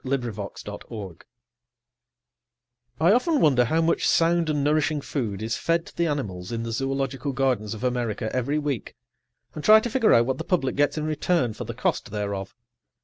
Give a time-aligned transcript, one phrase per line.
[0.03, 1.17] [Pg 80] XXXVI ZOOS
[2.99, 6.63] I often wonder how much sound and nourishing food is fed to the animals in
[6.63, 8.95] the zoological gardens of America every week,
[9.53, 12.55] and try to figure out what the public gets in return for the cost thereof.